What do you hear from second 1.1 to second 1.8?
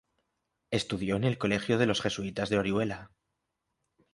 en el Colegio